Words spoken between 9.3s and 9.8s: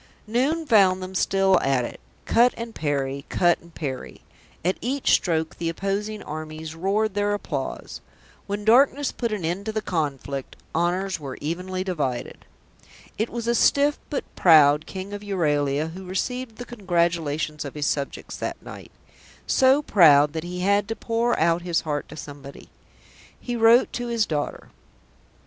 an end to the